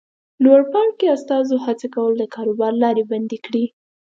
[0.43, 3.65] لوړپاړکي استازو هڅه کوله د کاروبار لارې بندې کړي.